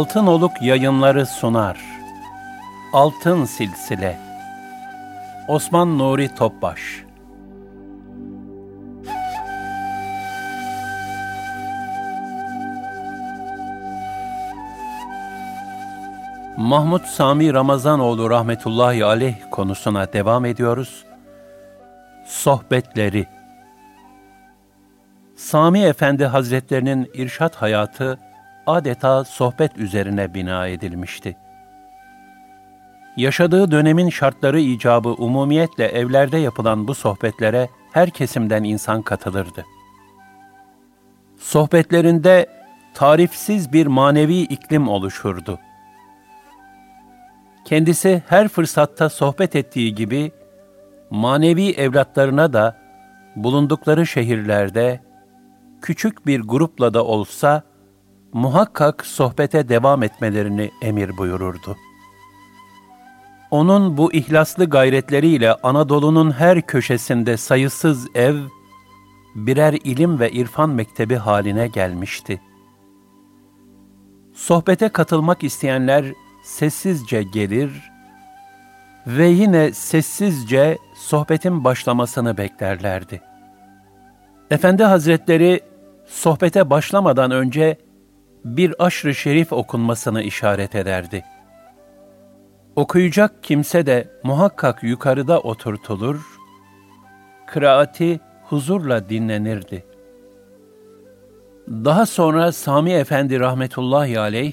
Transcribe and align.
Altın 0.00 0.26
Oluk 0.26 0.62
yayınları 0.62 1.26
sunar. 1.26 1.78
Altın 2.92 3.44
Silsile 3.44 4.18
Osman 5.48 5.98
Nuri 5.98 6.34
Topbaş 6.34 6.80
Mahmud 16.56 17.04
Sami 17.04 17.54
Ramazanoğlu 17.54 18.30
rahmetullahi 18.30 19.04
aleyh 19.04 19.36
konusuna 19.50 20.12
devam 20.12 20.44
ediyoruz. 20.44 21.04
Sohbetleri 22.26 23.26
Sami 25.36 25.80
Efendi 25.80 26.24
Hazretlerinin 26.24 27.10
irşat 27.14 27.56
hayatı 27.56 28.29
adeta 28.72 29.24
sohbet 29.24 29.78
üzerine 29.78 30.34
bina 30.34 30.66
edilmişti. 30.66 31.36
Yaşadığı 33.16 33.70
dönemin 33.70 34.10
şartları 34.10 34.60
icabı 34.60 35.08
umumiyetle 35.08 35.86
evlerde 35.86 36.38
yapılan 36.38 36.88
bu 36.88 36.94
sohbetlere 36.94 37.68
her 37.92 38.10
kesimden 38.10 38.64
insan 38.64 39.02
katılırdı. 39.02 39.64
Sohbetlerinde 41.38 42.46
tarifsiz 42.94 43.72
bir 43.72 43.86
manevi 43.86 44.38
iklim 44.38 44.88
oluşurdu. 44.88 45.58
Kendisi 47.64 48.22
her 48.28 48.48
fırsatta 48.48 49.08
sohbet 49.08 49.56
ettiği 49.56 49.94
gibi 49.94 50.32
manevi 51.10 51.70
evlatlarına 51.70 52.52
da 52.52 52.76
bulundukları 53.36 54.06
şehirlerde 54.06 55.00
küçük 55.82 56.26
bir 56.26 56.40
grupla 56.40 56.94
da 56.94 57.04
olsa 57.04 57.62
muhakkak 58.32 59.06
sohbete 59.06 59.68
devam 59.68 60.02
etmelerini 60.02 60.70
emir 60.82 61.16
buyururdu. 61.16 61.76
Onun 63.50 63.96
bu 63.96 64.12
ihlaslı 64.12 64.64
gayretleriyle 64.64 65.54
Anadolu'nun 65.54 66.30
her 66.30 66.62
köşesinde 66.62 67.36
sayısız 67.36 68.08
ev, 68.14 68.36
birer 69.34 69.72
ilim 69.72 70.20
ve 70.20 70.30
irfan 70.30 70.70
mektebi 70.70 71.16
haline 71.16 71.66
gelmişti. 71.68 72.40
Sohbete 74.34 74.88
katılmak 74.88 75.44
isteyenler 75.44 76.04
sessizce 76.44 77.22
gelir 77.22 77.90
ve 79.06 79.26
yine 79.26 79.72
sessizce 79.72 80.78
sohbetin 80.94 81.64
başlamasını 81.64 82.36
beklerlerdi. 82.36 83.22
Efendi 84.50 84.84
Hazretleri 84.84 85.60
sohbete 86.06 86.70
başlamadan 86.70 87.30
önce 87.30 87.76
bir 88.44 88.74
aşrı 88.78 89.14
şerif 89.14 89.52
okunmasını 89.52 90.22
işaret 90.22 90.74
ederdi. 90.74 91.24
Okuyacak 92.76 93.42
kimse 93.42 93.86
de 93.86 94.08
muhakkak 94.22 94.82
yukarıda 94.82 95.40
oturtulur, 95.40 96.26
kıraati 97.46 98.20
huzurla 98.44 99.08
dinlenirdi. 99.08 99.84
Daha 101.68 102.06
sonra 102.06 102.52
Sami 102.52 102.92
Efendi 102.92 103.40
rahmetullahi 103.40 104.20
aleyh, 104.20 104.52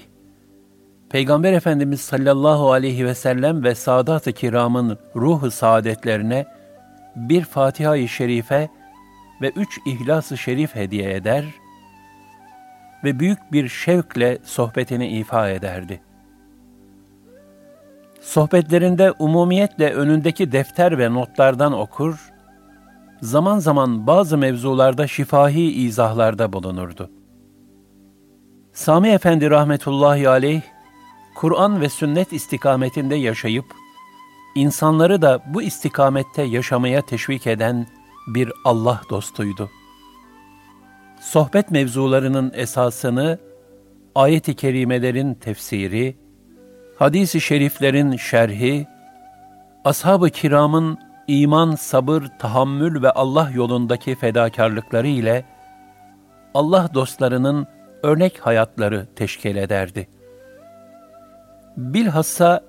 Peygamber 1.10 1.54
Efendimiz 1.54 2.02
sallallahu 2.02 2.72
aleyhi 2.72 3.06
ve 3.06 3.16
sellem 3.16 3.64
ve 3.64 3.76
Sadat-ı 3.76 4.32
Kiram'ın 4.34 4.98
ruhu 5.16 5.52
saadetlerine 5.52 6.46
bir 7.16 7.44
Fatiha-i 7.44 8.08
Şerife 8.08 8.70
ve 9.42 9.50
üç 9.50 9.80
İhlas-ı 9.86 10.38
Şerif 10.38 10.76
hediye 10.76 11.14
eder 11.14 11.46
ve 13.04 13.20
büyük 13.20 13.52
bir 13.52 13.70
şevkle 13.70 14.38
sohbetini 14.44 15.08
ifa 15.08 15.50
ederdi. 15.50 16.02
Sohbetlerinde 18.22 19.12
umumiyetle 19.12 19.94
önündeki 19.94 20.52
defter 20.52 20.98
ve 20.98 21.14
notlardan 21.14 21.74
okur, 21.74 22.32
zaman 23.22 23.60
zaman 23.60 24.08
bazı 24.08 24.38
mevzularda 24.38 25.08
şifahi 25.08 25.72
izahlarda 25.72 26.54
bulunurdu. 26.54 27.10
Sami 28.74 29.10
Efendi 29.10 29.50
rahmetullahi 29.50 30.30
aleyh, 30.30 30.62
Kur'an 31.36 31.82
ve 31.82 31.90
sünnet 31.90 32.34
istikametinde 32.34 33.16
yaşayıp, 33.16 33.66
insanları 34.56 35.22
da 35.22 35.44
bu 35.54 35.62
istikamette 35.62 36.42
yaşamaya 36.42 37.02
teşvik 37.02 37.48
eden 37.48 37.88
bir 38.28 38.52
Allah 38.66 39.02
dostuydu 39.10 39.70
sohbet 41.20 41.72
mevzularının 41.72 42.52
esasını 42.56 43.38
ayet-i 44.16 44.56
kerimelerin 44.56 45.34
tefsiri, 45.34 46.16
hadis-i 47.00 47.42
şeriflerin 47.42 48.18
şerhi, 48.18 48.88
ashab-ı 49.86 50.30
kiramın 50.30 50.98
iman, 51.28 51.76
sabır, 51.76 52.24
tahammül 52.40 53.02
ve 53.04 53.12
Allah 53.12 53.50
yolundaki 53.54 54.16
fedakarlıkları 54.16 55.08
ile 55.08 55.46
Allah 56.54 56.90
dostlarının 56.94 57.68
örnek 58.04 58.40
hayatları 58.40 59.08
teşkil 59.16 59.56
ederdi. 59.56 60.08
Bilhassa 61.78 62.62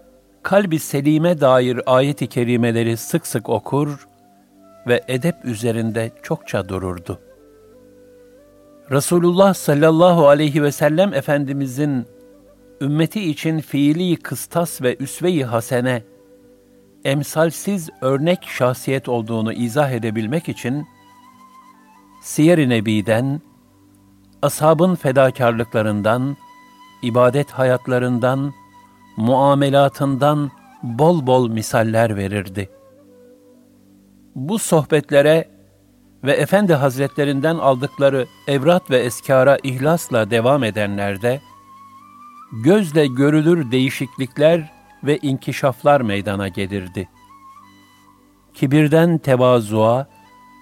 kalbi 0.43 0.79
selime 0.79 1.41
dair 1.41 1.81
ayet-i 1.87 2.27
kerimeleri 2.27 2.97
sık 2.97 3.27
sık 3.27 3.49
okur 3.49 4.09
ve 4.87 5.05
edep 5.09 5.45
üzerinde 5.45 6.11
çokça 6.23 6.69
dururdu. 6.69 7.21
Resulullah 8.91 9.55
sallallahu 9.55 10.29
aleyhi 10.29 10.63
ve 10.63 10.73
sellem 10.73 11.15
Efendimizin 11.15 12.07
ümmeti 12.81 13.31
için 13.31 13.61
fiili 13.61 14.17
kıstas 14.17 14.83
ve 14.83 14.97
üsve-i 14.97 15.45
hasene, 15.45 16.03
emsalsiz 17.05 17.91
örnek 18.01 18.45
şahsiyet 18.45 19.09
olduğunu 19.09 19.53
izah 19.53 19.91
edebilmek 19.91 20.49
için, 20.49 20.87
Siyer-i 22.23 22.69
Nebi'den, 22.69 23.41
ashabın 24.43 24.95
fedakarlıklarından, 24.95 26.37
ibadet 27.03 27.51
hayatlarından, 27.51 28.53
muamelatından 29.17 30.51
bol 30.83 31.27
bol 31.27 31.49
misaller 31.49 32.17
verirdi. 32.17 32.71
Bu 34.35 34.59
sohbetlere 34.59 35.58
ve 36.25 36.33
Efendi 36.33 36.75
Hazretlerinden 36.75 37.57
aldıkları 37.57 38.27
evrat 38.47 38.91
ve 38.91 38.99
eskara 38.99 39.59
ihlasla 39.63 40.31
devam 40.31 40.65
edenlerde, 40.65 41.41
gözle 42.53 43.07
görülür 43.07 43.71
değişiklikler 43.71 44.73
ve 45.05 45.19
inkişaflar 45.19 46.01
meydana 46.01 46.49
gelirdi. 46.49 47.09
Kibirden 48.55 49.19
tevazuğa, 49.19 50.07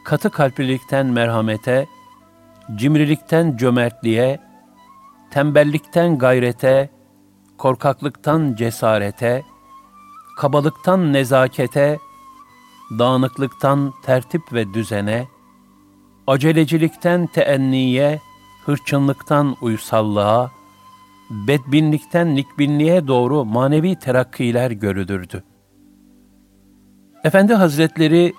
katı 0.04 0.30
kalplilikten 0.30 1.06
merhamete, 1.06 1.86
cimrilikten 2.74 3.56
cömertliğe, 3.56 4.40
tembellikten 5.30 6.18
gayrete, 6.18 6.90
korkaklıktan 7.58 8.54
cesarete, 8.54 9.42
kabalıktan 10.38 11.12
nezakete, 11.12 11.98
dağınıklıktan 12.98 13.92
tertip 14.02 14.52
ve 14.52 14.74
düzene, 14.74 15.26
acelecilikten 16.26 17.26
teenniye, 17.26 18.20
hırçınlıktan 18.64 19.56
uysallığa, 19.60 20.50
bedbinlikten 21.30 22.36
nikbinliğe 22.36 23.06
doğru 23.06 23.44
manevi 23.44 23.96
terakkiler 23.96 24.70
görülürdü. 24.70 25.44
Efendi 27.24 27.54
Hazretleri, 27.54 28.32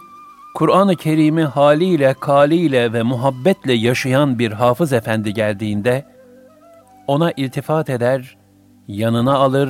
Kur'an-ı 0.56 0.95
Kerim'i 0.95 1.44
haliyle, 1.44 2.16
kaliyle 2.19 2.94
ve 2.94 3.04
muhabbetle 3.04 3.74
yaşayan 3.74 4.39
bir 4.39 4.51
hafız 4.51 4.94
efendi 4.94 5.34
geldiğinde, 5.34 6.06
ona 7.07 7.31
iltifat 7.31 7.89
eder, 7.89 8.38
yanına 8.88 9.34
alır 9.34 9.69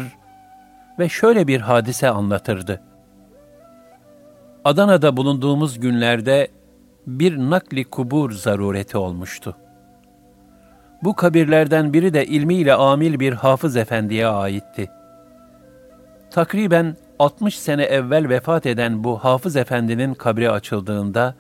ve 1.00 1.10
şöyle 1.10 1.48
bir 1.48 1.62
hadise 1.62 2.10
anlatırdı. 2.10 2.82
Adana'da 4.66 5.18
bulunduğumuz 5.18 5.80
günlerde 5.80 6.48
bir 7.08 7.38
nakli 7.38 7.84
kubur 7.84 8.32
zarureti 8.32 8.98
olmuştu. 8.98 9.58
Bu 11.04 11.16
kabirlerden 11.16 11.94
biri 11.94 12.14
de 12.14 12.26
ilmiyle 12.26 12.74
amil 12.74 13.20
bir 13.20 13.34
hafız 13.34 13.78
efendiye 13.78 14.28
aitti. 14.28 14.90
Takriben 16.32 16.96
60 17.20 17.60
sene 17.60 17.84
evvel 17.84 18.30
vefat 18.30 18.66
eden 18.66 19.04
bu 19.04 19.18
hafız 19.18 19.56
efendinin 19.56 20.14
kabri 20.14 20.52
açıldığında, 20.52 21.36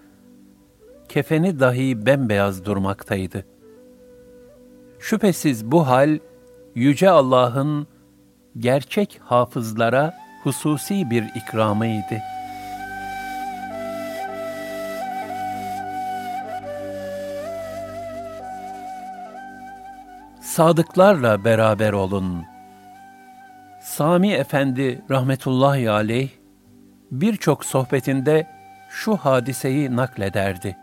kefeni 1.10 1.60
dahi 1.60 2.06
bembeyaz 2.06 2.66
durmaktaydı. 2.66 3.46
Şüphesiz 5.00 5.66
bu 5.66 5.88
hal, 5.88 6.20
Yüce 6.76 7.10
Allah'ın 7.10 7.88
gerçek 8.58 9.20
hafızlara 9.24 10.14
hususi 10.44 11.10
bir 11.10 11.24
ikramıydı. 11.36 12.37
Sadıklarla 20.58 21.46
beraber 21.46 21.94
olun. 21.94 22.46
Sami 23.82 24.32
Efendi 24.32 25.02
rahmetullahi 25.10 25.92
aleyh 25.92 26.30
birçok 27.12 27.66
sohbetinde 27.66 28.48
şu 28.90 29.16
hadiseyi 29.16 29.96
naklederdi. 29.96 30.78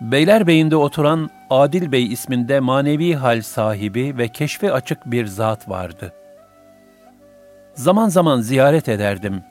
Beylerbeyi'nde 0.00 0.76
oturan 0.76 1.30
Adil 1.50 1.92
Bey 1.92 2.12
isminde 2.12 2.60
manevi 2.60 3.14
hal 3.14 3.42
sahibi 3.42 4.18
ve 4.18 4.28
keşfe 4.28 4.72
açık 4.72 5.06
bir 5.06 5.26
zat 5.26 5.68
vardı. 5.68 6.12
Zaman 7.74 8.08
zaman 8.08 8.40
ziyaret 8.40 8.88
ederdim. 8.88 9.42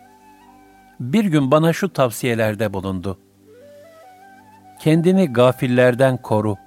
Bir 0.99 1.25
gün 1.25 1.51
bana 1.51 1.73
şu 1.73 1.93
tavsiyelerde 1.93 2.73
bulundu. 2.73 3.19
Kendini 4.79 5.33
gafillerden 5.33 6.17
koru. 6.17 6.64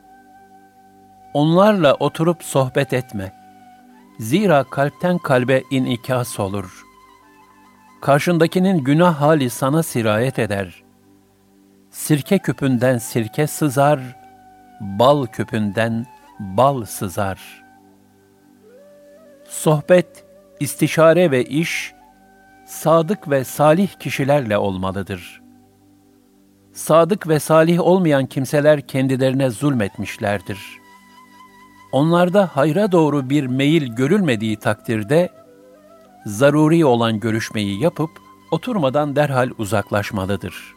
Onlarla 1.34 1.94
oturup 1.94 2.42
sohbet 2.42 2.92
etme. 2.92 3.32
Zira 4.18 4.64
kalpten 4.64 5.18
kalbe 5.18 5.62
inikas 5.70 6.40
olur. 6.40 6.84
Karşındakinin 8.00 8.84
günah 8.84 9.20
hali 9.20 9.50
sana 9.50 9.82
sirayet 9.82 10.38
eder. 10.38 10.82
Sirke 11.90 12.38
küpünden 12.38 12.98
sirke 12.98 13.46
sızar, 13.46 14.00
bal 14.80 15.26
küpünden 15.26 16.06
bal 16.38 16.84
sızar. 16.84 17.64
Sohbet, 19.48 20.24
istişare 20.60 21.30
ve 21.30 21.44
iş, 21.44 21.94
sadık 22.66 23.30
ve 23.30 23.44
salih 23.44 23.88
kişilerle 23.88 24.58
olmalıdır. 24.58 25.42
Sadık 26.72 27.28
ve 27.28 27.38
salih 27.38 27.80
olmayan 27.80 28.26
kimseler 28.26 28.80
kendilerine 28.80 29.50
zulmetmişlerdir. 29.50 30.77
Onlarda 31.92 32.56
hayra 32.56 32.92
doğru 32.92 33.30
bir 33.30 33.46
meyil 33.46 33.94
görülmediği 33.94 34.56
takdirde, 34.56 35.28
zaruri 36.26 36.84
olan 36.84 37.20
görüşmeyi 37.20 37.82
yapıp, 37.82 38.10
oturmadan 38.50 39.16
derhal 39.16 39.50
uzaklaşmalıdır. 39.58 40.74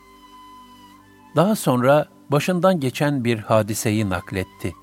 Daha 1.36 1.56
sonra, 1.56 2.06
başından 2.30 2.80
geçen 2.80 3.24
bir 3.24 3.40
hadiseyi 3.40 4.10
nakletti. 4.10 4.74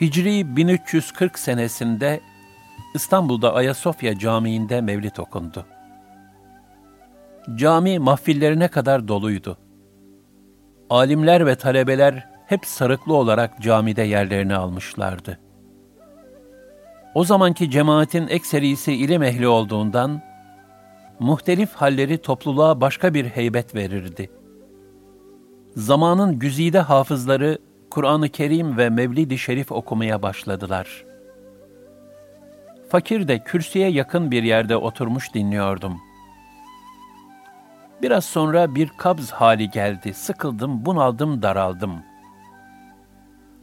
Hicri 0.00 0.56
1340 0.56 1.38
senesinde 1.38 2.20
İstanbul'da 2.94 3.54
Ayasofya 3.54 4.18
Camii'nde 4.18 4.80
mevlit 4.80 5.18
okundu. 5.18 5.66
Cami 7.54 7.98
mahfillerine 7.98 8.68
kadar 8.68 9.08
doluydu. 9.08 9.58
Alimler 10.90 11.46
ve 11.46 11.56
talebeler 11.56 12.29
hep 12.50 12.66
sarıklı 12.66 13.14
olarak 13.14 13.60
camide 13.60 14.02
yerlerini 14.02 14.54
almışlardı. 14.54 15.38
O 17.14 17.24
zamanki 17.24 17.70
cemaatin 17.70 18.28
ekserisi 18.28 18.92
ilim 18.92 19.22
ehli 19.22 19.48
olduğundan, 19.48 20.22
muhtelif 21.18 21.72
halleri 21.72 22.18
topluluğa 22.18 22.80
başka 22.80 23.14
bir 23.14 23.24
heybet 23.24 23.74
verirdi 23.74 24.30
zamanın 25.76 26.38
güzide 26.38 26.80
hafızları 26.80 27.58
Kur'an-ı 27.90 28.28
Kerim 28.28 28.76
ve 28.76 28.90
Mevlid-i 28.90 29.38
Şerif 29.38 29.72
okumaya 29.72 30.22
başladılar. 30.22 31.04
Fakir 32.88 33.28
de 33.28 33.38
kürsüye 33.38 33.90
yakın 33.90 34.30
bir 34.30 34.42
yerde 34.42 34.76
oturmuş 34.76 35.34
dinliyordum. 35.34 36.00
Biraz 38.02 38.24
sonra 38.24 38.74
bir 38.74 38.88
kabz 38.88 39.30
hali 39.30 39.70
geldi. 39.70 40.14
Sıkıldım, 40.14 40.86
bunaldım, 40.86 41.42
daraldım. 41.42 42.02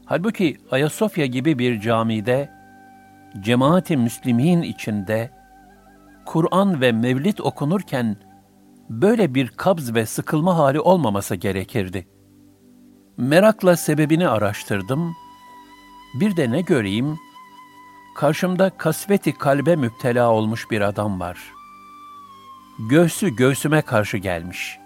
Halbuki 0.07 0.57
Ayasofya 0.71 1.25
gibi 1.25 1.59
bir 1.59 1.79
camide, 1.81 2.49
cemaati 3.39 3.97
müslimin 3.97 4.61
içinde, 4.61 5.31
Kur'an 6.25 6.81
ve 6.81 6.91
Mevlid 6.91 7.37
okunurken 7.37 8.17
böyle 8.89 9.35
bir 9.35 9.47
kabz 9.47 9.95
ve 9.95 10.05
sıkılma 10.05 10.57
hali 10.57 10.79
olmaması 10.79 11.35
gerekirdi. 11.35 12.07
Merakla 13.17 13.75
sebebini 13.75 14.27
araştırdım. 14.27 15.15
Bir 16.19 16.37
de 16.37 16.51
ne 16.51 16.61
göreyim? 16.61 17.17
Karşımda 18.17 18.69
kasveti 18.69 19.33
kalbe 19.37 19.75
müptela 19.75 20.31
olmuş 20.31 20.71
bir 20.71 20.81
adam 20.81 21.19
var. 21.19 21.37
Göğsü 22.89 23.35
göğsüme 23.35 23.81
karşı 23.81 24.17
gelmiş. 24.17 24.79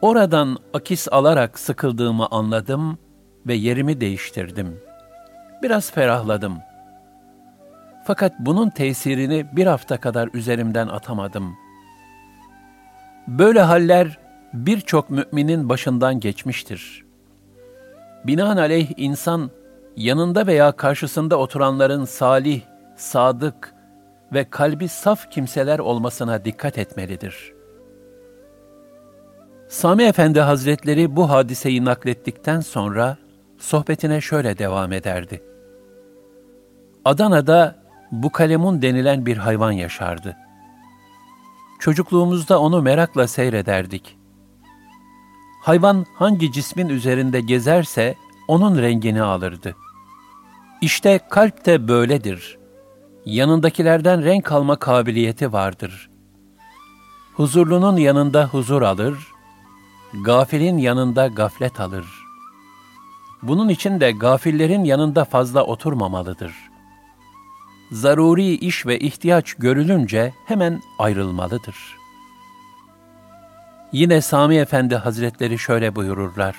Oradan 0.00 0.58
akis 0.74 1.08
alarak 1.10 1.58
sıkıldığımı 1.58 2.26
anladım 2.30 2.98
ve 3.46 3.54
yerimi 3.54 4.00
değiştirdim. 4.00 4.80
Biraz 5.62 5.90
ferahladım. 5.90 6.58
Fakat 8.06 8.32
bunun 8.38 8.70
tesirini 8.70 9.46
bir 9.56 9.66
hafta 9.66 10.00
kadar 10.00 10.28
üzerimden 10.32 10.88
atamadım.'' 10.88 11.64
Böyle 13.28 13.60
haller 13.60 14.18
birçok 14.52 15.10
müminin 15.10 15.68
başından 15.68 16.20
geçmiştir. 16.20 17.04
Binaenaleyh 18.26 18.90
insan 18.96 19.50
yanında 19.96 20.46
veya 20.46 20.72
karşısında 20.72 21.36
oturanların 21.36 22.04
salih, 22.04 22.60
sadık 22.96 23.74
ve 24.32 24.50
kalbi 24.50 24.88
saf 24.88 25.30
kimseler 25.30 25.78
olmasına 25.78 26.44
dikkat 26.44 26.78
etmelidir. 26.78 27.52
Sami 29.68 30.02
Efendi 30.02 30.40
Hazretleri 30.40 31.16
bu 31.16 31.30
hadiseyi 31.30 31.84
naklettikten 31.84 32.60
sonra 32.60 33.16
sohbetine 33.64 34.20
şöyle 34.20 34.58
devam 34.58 34.92
ederdi. 34.92 35.42
Adana'da 37.04 37.76
bu 38.12 38.32
kalemun 38.32 38.82
denilen 38.82 39.26
bir 39.26 39.36
hayvan 39.36 39.72
yaşardı. 39.72 40.36
Çocukluğumuzda 41.78 42.60
onu 42.60 42.82
merakla 42.82 43.26
seyrederdik. 43.26 44.16
Hayvan 45.62 46.06
hangi 46.14 46.52
cismin 46.52 46.88
üzerinde 46.88 47.40
gezerse 47.40 48.14
onun 48.48 48.78
rengini 48.78 49.22
alırdı. 49.22 49.76
İşte 50.80 51.20
kalp 51.30 51.66
de 51.66 51.88
böyledir. 51.88 52.58
Yanındakilerden 53.24 54.24
renk 54.24 54.52
alma 54.52 54.76
kabiliyeti 54.76 55.52
vardır. 55.52 56.10
Huzurlunun 57.36 57.96
yanında 57.96 58.46
huzur 58.46 58.82
alır, 58.82 59.18
gafilin 60.24 60.78
yanında 60.78 61.26
gaflet 61.26 61.80
alır. 61.80 62.23
Bunun 63.48 63.68
için 63.68 64.00
de 64.00 64.10
gafillerin 64.10 64.84
yanında 64.84 65.24
fazla 65.24 65.64
oturmamalıdır.'' 65.64 66.74
zaruri 67.94 68.54
iş 68.54 68.86
ve 68.86 68.98
ihtiyaç 68.98 69.54
görülünce 69.54 70.34
hemen 70.46 70.82
ayrılmalıdır. 70.98 71.76
Yine 73.92 74.20
Sami 74.20 74.56
Efendi 74.56 74.96
Hazretleri 74.96 75.58
şöyle 75.58 75.96
buyururlar. 75.96 76.56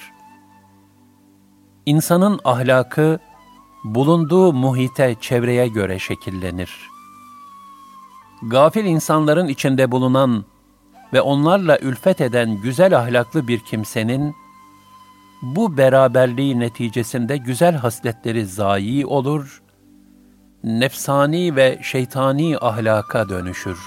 İnsanın 1.86 2.40
ahlakı 2.44 3.20
bulunduğu 3.84 4.54
muhite, 4.54 5.16
çevreye 5.22 5.68
göre 5.68 6.00
şekillenir. 6.00 6.90
Gafil 8.44 8.86
insanların 8.86 9.48
içinde 9.48 9.92
bulunan 9.92 10.46
ve 11.14 11.22
onlarla 11.22 11.80
ülfet 11.80 12.22
eden 12.22 12.62
güzel 12.62 12.98
ahlaklı 12.98 13.48
bir 13.48 13.60
kimsenin 13.60 14.36
bu 15.46 15.78
beraberliği 15.78 16.60
neticesinde 16.60 17.38
güzel 17.38 17.76
hasletleri 17.76 18.46
zayi 18.46 19.06
olur 19.06 19.62
nefsani 20.64 21.56
ve 21.56 21.80
şeytani 21.82 22.58
ahlaka 22.58 23.30
dönüşür. 23.30 23.80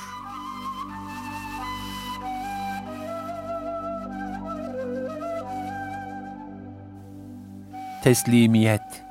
Teslimiyet 8.05 9.05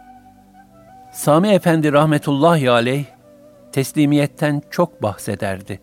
Sami 1.14 1.48
Efendi 1.48 1.94
rahmetullahi 1.94 2.72
aleyh 2.72 3.06
teslimiyetten 3.72 4.62
çok 4.70 5.04
bahsederdi. 5.04 5.82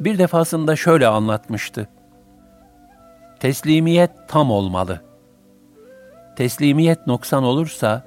Bir 0.00 0.18
defasında 0.18 0.76
şöyle 0.76 1.06
anlatmıştı. 1.06 1.88
Teslimiyet 3.40 4.10
tam 4.28 4.50
olmalı. 4.50 5.07
Teslimiyet 6.38 7.06
noksan 7.06 7.44
olursa 7.44 8.02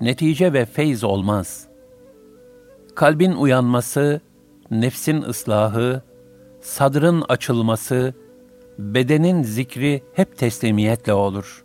netice 0.00 0.52
ve 0.52 0.64
feyz 0.64 1.04
olmaz. 1.04 1.66
Kalbin 2.94 3.32
uyanması, 3.32 4.20
nefsin 4.70 5.22
ıslahı, 5.22 6.02
sadrın 6.60 7.24
açılması, 7.28 8.14
bedenin 8.78 9.42
zikri 9.42 10.02
hep 10.14 10.38
teslimiyetle 10.38 11.12
olur. 11.12 11.64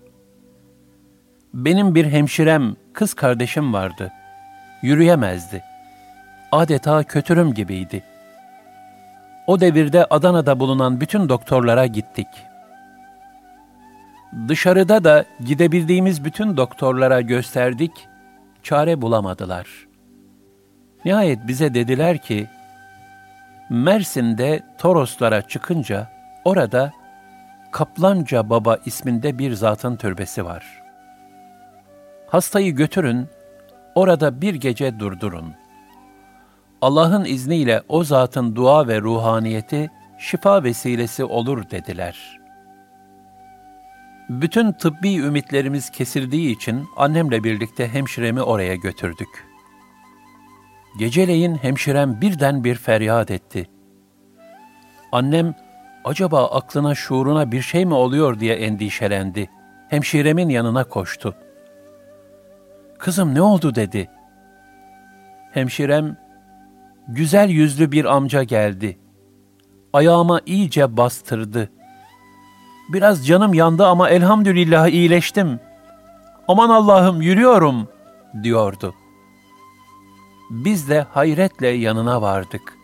Benim 1.54 1.96
bir 1.96 2.06
hemşirem, 2.06 2.76
kız 2.94 3.14
kardeşim 3.14 3.74
vardı. 3.74 4.12
Yürüyemezdi. 4.82 5.64
Adeta 6.52 7.04
kötürüm 7.04 7.54
gibiydi. 7.54 8.04
O 9.48 9.60
devirde 9.60 10.06
Adana'da 10.06 10.60
bulunan 10.60 11.02
bütün 11.02 11.30
doktorlara 11.30 11.86
gittik. 11.86 12.28
Dışarıda 14.48 15.04
da 15.04 15.26
gidebildiğimiz 15.46 16.26
bütün 16.26 16.58
doktorlara 16.58 17.22
gösterdik, 17.22 17.92
çare 18.64 19.02
bulamadılar. 19.02 19.88
Nihayet 21.06 21.48
bize 21.48 21.74
dediler 21.74 22.18
ki, 22.18 22.48
Mersin'de 23.70 24.64
Toroslara 24.78 25.42
çıkınca 25.42 26.12
orada 26.46 26.92
Kaplanca 27.72 28.50
Baba 28.50 28.78
isminde 28.86 29.40
bir 29.40 29.54
zatın 29.54 29.96
türbesi 29.96 30.46
var. 30.46 30.84
Hastayı 32.28 32.76
götürün, 32.76 33.28
orada 33.96 34.42
bir 34.42 34.56
gece 34.56 35.00
durdurun. 35.00 35.54
Allah'ın 36.82 37.26
izniyle 37.26 37.82
o 37.90 38.04
zatın 38.04 38.56
dua 38.56 38.88
ve 38.88 39.02
ruhaniyeti 39.02 39.92
şifa 40.20 40.64
vesilesi 40.64 41.24
olur 41.24 41.70
dediler. 41.72 42.45
Bütün 44.30 44.72
tıbbi 44.72 45.18
ümitlerimiz 45.18 45.90
kesildiği 45.90 46.56
için 46.56 46.86
annemle 46.98 47.44
birlikte 47.44 47.88
hemşiremi 47.88 48.42
oraya 48.42 48.76
götürdük. 48.76 49.48
Geceleyin 51.00 51.56
hemşirem 51.56 52.22
birden 52.22 52.64
bir 52.64 52.76
feryat 52.76 53.32
etti. 53.32 53.70
Annem 55.12 55.56
acaba 56.04 56.48
aklına 56.48 56.96
şuuruna 56.96 57.52
bir 57.52 57.62
şey 57.62 57.86
mi 57.86 57.94
oluyor 57.94 58.40
diye 58.40 58.56
endişelendi. 58.56 59.50
Hemşiremin 59.90 60.50
yanına 60.50 60.84
koştu. 60.84 61.36
Kızım 63.00 63.36
ne 63.36 63.42
oldu 63.42 63.76
dedi. 63.76 64.10
Hemşirem, 65.52 66.18
güzel 67.08 67.50
yüzlü 67.50 67.92
bir 67.92 68.06
amca 68.06 68.44
geldi. 68.44 69.00
Ayağıma 69.94 70.42
iyice 70.46 70.98
bastırdı. 70.98 71.72
Biraz 72.90 73.28
canım 73.28 73.54
yandı 73.54 73.86
ama 73.86 74.10
elhamdülillah 74.10 74.88
iyileştim. 74.88 75.60
Aman 76.48 76.70
Allah'ım 76.70 77.22
yürüyorum, 77.22 77.88
diyordu. 78.44 78.96
Biz 80.50 80.90
de 80.90 81.06
hayretle 81.12 81.68
yanına 81.68 82.22
vardık. 82.22 82.78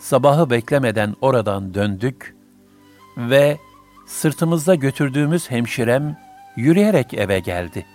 Sabahı 0.00 0.50
beklemeden 0.50 1.16
oradan 1.20 1.74
döndük 1.74 2.36
ve 3.16 3.58
sırtımızda 4.06 4.74
götürdüğümüz 4.74 5.50
hemşirem 5.50 6.16
yürüyerek 6.56 7.14
eve 7.14 7.38
geldi. 7.38 7.86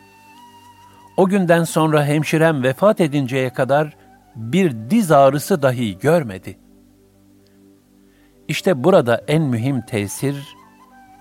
O 1.17 1.25
günden 1.25 1.63
sonra 1.63 2.05
hemşirem 2.05 2.63
vefat 2.63 3.01
edinceye 3.01 3.49
kadar 3.49 3.97
bir 4.35 4.75
diz 4.89 5.11
ağrısı 5.11 5.61
dahi 5.61 5.99
görmedi. 5.99 6.57
İşte 8.47 8.83
burada 8.83 9.23
en 9.27 9.41
mühim 9.41 9.81
tesir 9.81 10.58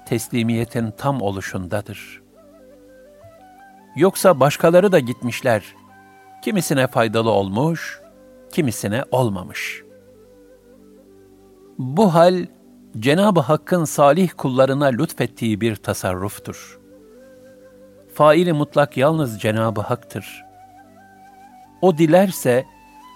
teslimiyetin 0.09 0.91
tam 0.91 1.23
oluşundadır. 1.23 2.23
Yoksa 3.97 4.41
başkaları 4.41 4.93
da 4.93 4.99
gitmişler. 4.99 5.63
Kimisine 6.43 6.87
faydalı 6.87 7.31
olmuş, 7.31 8.01
kimisine 8.53 9.05
olmamış. 9.11 9.83
Bu 11.79 12.15
hal 12.15 12.47
Cenab-ı 12.99 13.41
Hakk'ın 13.41 13.85
salih 13.85 14.31
kullarına 14.37 14.87
lütfettiği 14.87 15.61
bir 15.61 15.77
tasarruftur. 15.77 16.79
Faili 18.15 18.53
mutlak 18.53 18.97
yalnız 18.97 19.41
Cenab-ı 19.41 19.81
Hak'tır. 19.81 20.45
O 21.83 21.99
dilerse 21.99 22.65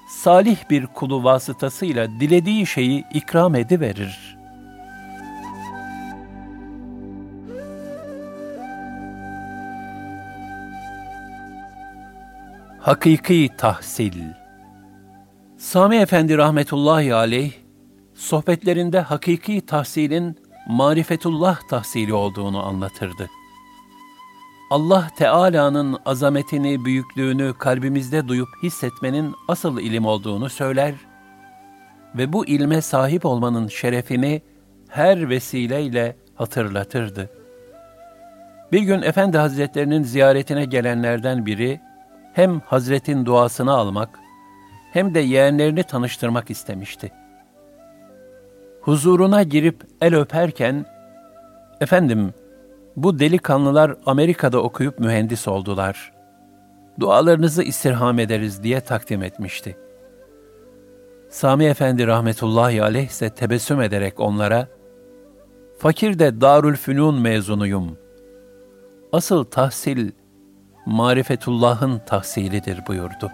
salih 0.09 0.71
bir 0.71 0.87
kulu 0.87 1.25
vasıtasıyla 1.25 2.09
dilediği 2.21 2.67
şeyi 2.67 3.05
ikram 3.15 3.55
ediverir. 3.55 4.32
Hakiki 12.83 13.49
tahsil 13.59 14.13
Sami 15.57 15.97
Efendi 15.97 16.39
rahmetullahi 16.39 17.15
aleyh, 17.15 17.53
sohbetlerinde 18.15 19.01
hakiki 19.01 19.67
tahsilin 19.67 20.37
marifetullah 20.69 21.69
tahsili 21.69 22.15
olduğunu 22.15 22.67
anlatırdı. 22.67 23.29
Allah 24.71 25.09
Teala'nın 25.17 25.99
azametini, 26.07 26.85
büyüklüğünü 26.85 27.55
kalbimizde 27.59 28.29
duyup 28.29 28.49
hissetmenin 28.63 29.35
asıl 29.49 29.81
ilim 29.81 30.07
olduğunu 30.07 30.49
söyler 30.49 30.95
ve 32.15 32.33
bu 32.33 32.47
ilme 32.47 32.81
sahip 32.81 33.27
olmanın 33.27 33.69
şerefini 33.69 34.43
her 34.89 35.31
vesileyle 35.31 36.17
hatırlatırdı. 36.35 37.31
Bir 38.73 38.81
gün 38.81 39.03
Efendi 39.03 39.39
Hazretlerinin 39.39 40.03
ziyaretine 40.03 40.65
gelenlerden 40.65 41.47
biri, 41.47 41.81
hem 42.33 42.61
Hazretin 42.61 43.27
duasını 43.27 43.73
almak 43.73 44.19
hem 44.93 45.15
de 45.15 45.21
yeğenlerini 45.21 45.83
tanıştırmak 45.83 46.51
istemişti. 46.51 47.13
Huzuruna 48.81 49.43
girip 49.43 49.85
el 50.01 50.15
öperken, 50.15 50.87
efendim 51.81 52.35
bu 52.97 53.19
delikanlılar 53.19 53.97
Amerika'da 54.07 54.63
okuyup 54.63 54.99
mühendis 54.99 55.49
oldular. 55.49 56.13
Dualarınızı 57.01 57.63
istirham 57.63 58.19
ederiz 58.19 58.63
diye 58.63 58.81
takdim 58.81 59.23
etmişti. 59.23 59.77
Sami 61.31 61.65
Efendi 61.65 62.07
rahmetullahi 62.07 62.83
aleyh 62.83 63.09
ise 63.09 63.31
tebessüm 63.31 63.81
ederek 63.81 64.21
onlara, 64.21 64.69
fakir 65.79 66.19
de 66.19 66.41
Darül 66.41 66.77
Fünun 66.77 67.21
mezunuyum. 67.21 67.99
Asıl 69.13 69.45
tahsil 69.45 70.11
marifetullahın 70.87 71.99
tahsilidir 72.07 72.87
buyurdu. 72.87 73.33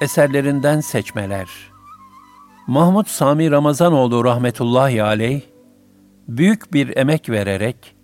Eserlerinden 0.00 0.80
seçmeler 0.80 1.48
Mahmud 2.66 3.06
Sami 3.06 3.50
Ramazanoğlu 3.50 4.24
rahmetullahi 4.24 5.02
aleyh, 5.02 5.40
büyük 6.28 6.72
bir 6.72 6.96
emek 6.96 7.30
vererek 7.30 7.96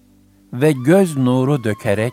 ve 0.52 0.72
göz 0.72 1.16
nuru 1.16 1.64
dökerek, 1.64 2.12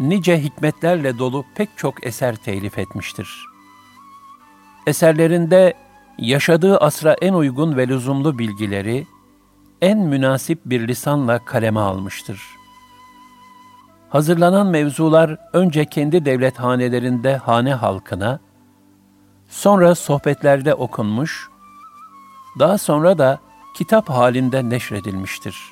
nice 0.00 0.42
hikmetlerle 0.42 1.18
dolu 1.18 1.44
pek 1.56 1.68
çok 1.76 2.06
eser 2.06 2.36
telif 2.36 2.78
etmiştir. 2.78 3.28
Eserlerinde 4.86 5.74
yaşadığı 6.18 6.78
asra 6.78 7.12
en 7.12 7.32
uygun 7.32 7.76
ve 7.76 7.88
lüzumlu 7.88 8.38
bilgileri 8.38 9.06
en 9.82 9.98
münasip 9.98 10.60
bir 10.66 10.88
lisanla 10.88 11.44
kaleme 11.44 11.80
almıştır. 11.80 12.42
Hazırlanan 14.08 14.66
mevzular 14.66 15.36
önce 15.52 15.84
kendi 15.84 16.24
devlet 16.24 16.58
hanelerinde 16.58 17.36
hane 17.36 17.74
halkına, 17.74 18.40
sonra 19.48 19.94
sohbetlerde 19.94 20.74
okunmuş, 20.74 21.48
daha 22.58 22.78
sonra 22.78 23.18
da 23.18 23.38
kitap 23.76 24.10
halinde 24.10 24.70
neşredilmiştir. 24.70 25.70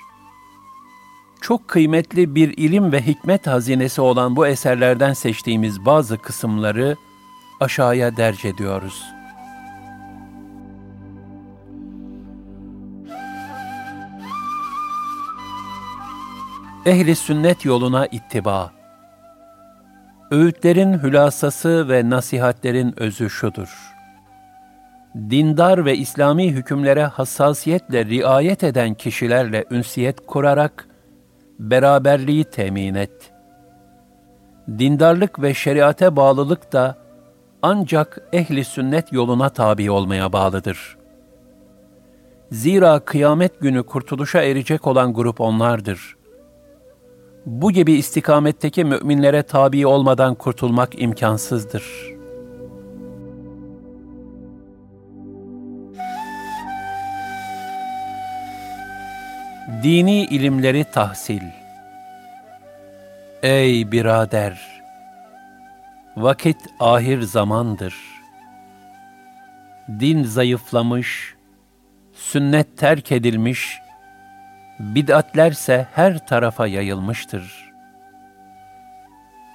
Çok 1.41 1.69
kıymetli 1.69 2.35
bir 2.35 2.59
ilim 2.59 2.93
ve 2.93 3.07
hikmet 3.07 3.47
hazinesi 3.47 4.01
olan 4.01 4.37
bu 4.37 4.47
eserlerden 4.47 5.13
seçtiğimiz 5.13 5.85
bazı 5.85 6.19
kısımları 6.19 6.97
aşağıya 7.61 8.17
derc 8.17 8.49
ediyoruz.'' 8.49 9.24
Ehli 16.87 17.17
sünnet 17.17 17.64
yoluna 17.64 18.07
ittiba. 18.07 18.73
Öğütlerin 20.31 20.99
hülasası 20.99 21.88
ve 21.88 22.11
nasihatlerin 22.11 22.95
özü 23.00 23.31
şudur. 23.31 23.95
dindar 25.14 25.85
ve 25.85 25.97
İslami 25.97 26.53
hükümlere 26.53 27.05
hassasiyetle 27.05 28.05
riayet 28.05 28.64
eden 28.64 28.95
kişilerle 28.95 29.64
ünsiyet 29.71 30.26
kurarak 30.26 30.88
beraberliği 31.59 32.45
temin 32.45 32.95
et. 32.95 33.33
Dindarlık 34.69 35.43
ve 35.43 35.55
şeriate 35.55 36.17
bağlılık 36.17 36.73
da 36.73 36.99
ancak 37.62 38.19
ehli 38.33 38.64
sünnet 38.64 39.12
yoluna 39.12 39.49
tabi 39.49 39.91
olmaya 39.91 40.33
bağlıdır. 40.33 40.97
Zira 42.50 43.00
kıyamet 43.00 43.61
günü 43.61 43.83
kurtuluşa 43.83 44.43
erecek 44.43 44.87
olan 44.87 45.14
grup 45.14 45.41
onlardır. 45.41 46.17
Bu 47.47 47.73
gibi 47.73 47.93
istikametteki 47.93 48.85
müminlere 48.85 49.43
tabi 49.43 49.87
olmadan 49.87 50.35
kurtulmak 50.35 51.03
imkansızdır.'' 51.03 52.15
Dini 59.85 60.25
ilimleri 60.25 60.85
tahsil. 60.85 61.43
Ey 63.43 63.93
birader! 63.93 64.83
Vakit 66.17 66.57
ahir 66.81 67.23
zamandır. 67.23 67.95
Din 70.01 70.25
zayıflamış, 70.25 71.35
sünnet 72.13 72.79
terk 72.79 73.13
edilmiş, 73.13 73.79
bid'atlerse 74.81 75.87
her 75.95 76.26
tarafa 76.26 76.66
yayılmıştır. 76.66 77.73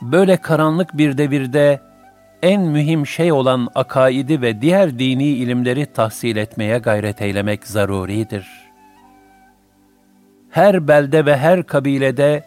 Böyle 0.02 0.38
karanlık 0.38 0.98
bir 0.98 1.18
devirde 1.18 1.82
en 2.42 2.62
mühim 2.62 3.08
şey 3.08 3.32
olan 3.32 3.68
akaidi 3.76 4.42
ve 4.42 4.62
diğer 4.62 5.00
dini 5.00 5.28
ilimleri 5.28 5.86
tahsil 5.86 6.36
etmeye 6.36 6.78
gayret 6.78 7.22
eylemek 7.22 7.68
zaruridir.'' 7.68 8.70
her 10.50 10.88
belde 10.88 11.26
ve 11.26 11.38
her 11.38 11.64
kabilede 11.64 12.46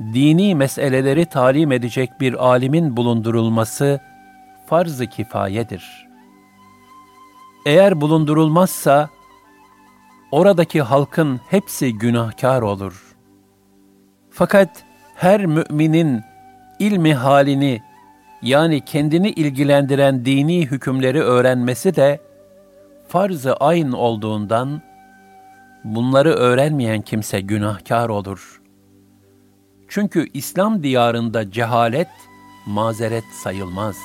dini 0.00 0.54
meseleleri 0.54 1.26
talim 1.26 1.72
edecek 1.72 2.10
bir 2.20 2.44
alimin 2.44 2.96
bulundurulması 2.96 4.00
farz-ı 4.66 5.06
kifayedir. 5.06 6.08
Eğer 7.66 8.00
bulundurulmazsa, 8.00 9.08
oradaki 10.30 10.82
halkın 10.82 11.40
hepsi 11.50 11.98
günahkar 11.98 12.62
olur. 12.62 13.16
Fakat 14.30 14.84
her 15.14 15.46
müminin 15.46 16.22
ilmi 16.78 17.14
halini 17.14 17.82
yani 18.42 18.80
kendini 18.80 19.30
ilgilendiren 19.30 20.24
dini 20.24 20.66
hükümleri 20.66 21.22
öğrenmesi 21.22 21.96
de 21.96 22.20
farz-ı 23.08 23.54
ayn 23.54 23.92
olduğundan 23.92 24.82
Bunları 25.84 26.30
öğrenmeyen 26.32 27.02
kimse 27.02 27.40
günahkar 27.40 28.08
olur. 28.08 28.62
Çünkü 29.88 30.26
İslam 30.34 30.82
diyarında 30.82 31.50
cehalet 31.50 32.08
mazeret 32.66 33.24
sayılmaz. 33.42 33.96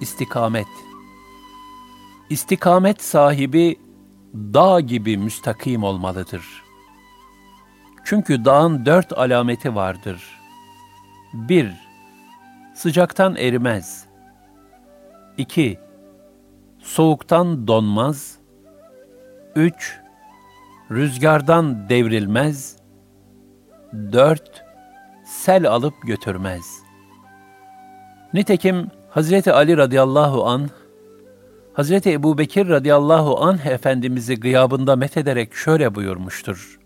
İstikamet 0.00 0.66
İstikamet 2.30 3.02
sahibi 3.02 3.80
dağ 4.34 4.80
gibi 4.80 5.16
müstakim 5.16 5.82
olmalıdır. 5.82 6.62
Çünkü 8.04 8.44
dağın 8.44 8.86
dört 8.86 9.18
alameti 9.18 9.74
vardır. 9.74 10.40
1- 11.34 11.72
sıcaktan 12.74 13.36
erimez. 13.36 14.06
2. 15.36 15.78
Soğuktan 16.78 17.66
donmaz. 17.66 18.38
3. 19.56 20.00
Rüzgardan 20.90 21.88
devrilmez. 21.88 22.76
4. 23.92 24.64
Sel 25.26 25.68
alıp 25.68 25.94
götürmez. 26.02 26.82
Nitekim 28.34 28.90
Hazreti 29.10 29.52
Ali 29.52 29.76
radıyallahu 29.76 30.46
an 30.46 30.70
Hazreti 31.72 32.12
Ebu 32.12 32.38
Bekir 32.38 32.68
radıyallahu 32.68 33.44
anh 33.44 33.66
Efendimiz'i 33.66 34.40
gıyabında 34.40 34.96
methederek 34.96 35.54
şöyle 35.54 35.94
buyurmuştur. 35.94 36.80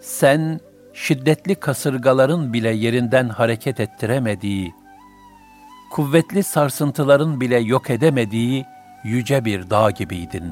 Sen 0.00 0.60
şiddetli 0.92 1.54
kasırgaların 1.54 2.52
bile 2.52 2.70
yerinden 2.70 3.28
hareket 3.28 3.80
ettiremediği, 3.80 4.74
kuvvetli 5.90 6.42
sarsıntıların 6.42 7.40
bile 7.40 7.58
yok 7.58 7.90
edemediği 7.90 8.66
yüce 9.04 9.44
bir 9.44 9.70
dağ 9.70 9.90
gibiydin. 9.90 10.44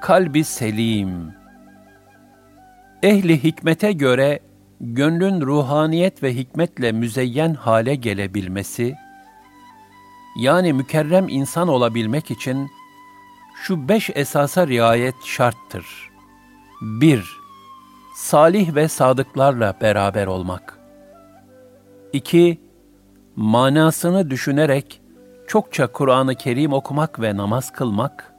Kalbi 0.00 0.44
selim 0.44 1.35
Ehli 3.06 3.44
hikmete 3.44 3.92
göre 3.92 4.40
gönlün 4.80 5.40
ruhaniyet 5.40 6.22
ve 6.22 6.34
hikmetle 6.34 6.92
müzeyyen 6.92 7.54
hale 7.54 7.94
gelebilmesi, 7.94 8.94
yani 10.40 10.72
mükerrem 10.72 11.28
insan 11.28 11.68
olabilmek 11.68 12.30
için 12.30 12.68
şu 13.62 13.88
beş 13.88 14.10
esasa 14.14 14.66
riayet 14.66 15.14
şarttır. 15.24 16.10
1. 16.82 17.36
Salih 18.16 18.74
ve 18.74 18.88
sadıklarla 18.88 19.74
beraber 19.80 20.26
olmak. 20.26 20.78
2. 22.12 22.60
Manasını 23.36 24.30
düşünerek 24.30 25.00
çokça 25.48 25.86
Kur'an-ı 25.86 26.34
Kerim 26.34 26.72
okumak 26.72 27.20
ve 27.20 27.36
namaz 27.36 27.72
kılmak. 27.72 28.34